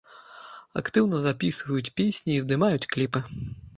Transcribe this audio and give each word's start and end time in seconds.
Актыўна 0.81 1.19
запісваюць 1.25 1.93
песні 2.01 2.31
і 2.37 2.43
здымаюць 2.47 2.89
кліпы. 2.97 3.19